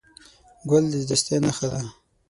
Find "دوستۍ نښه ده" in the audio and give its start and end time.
1.09-1.81